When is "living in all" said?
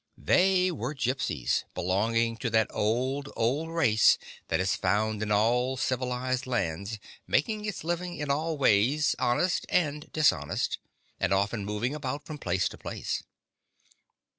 7.83-8.57